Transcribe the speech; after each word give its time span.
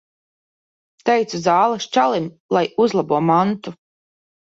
Teicu 1.09 1.43
zāles 1.49 1.87
čalim, 1.99 2.29
lai 2.59 2.65
uzlabo 2.89 3.25
mantu. 3.31 3.79